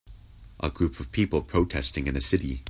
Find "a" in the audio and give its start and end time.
0.59-0.71, 2.17-2.21